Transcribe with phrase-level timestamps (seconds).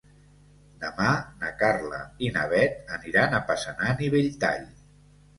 [0.83, 1.09] Demà
[1.41, 4.65] na Carla i na Bet aniran a Passanant i Belltall.